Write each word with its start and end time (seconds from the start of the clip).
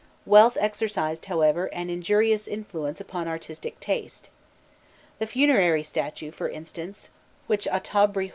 Wealth 0.25 0.57
exercised, 0.59 1.25
however, 1.25 1.67
an 1.75 1.91
injurious 1.91 2.47
influence 2.47 2.99
upon 2.99 3.27
artistic 3.27 3.79
taste. 3.79 4.31
The 5.19 5.27
funerary 5.27 5.83
statue, 5.83 6.31
for 6.31 6.49
instance, 6.49 7.11
which 7.45 7.65
Aûtûabrî 7.71 8.25
I. 8.25 8.29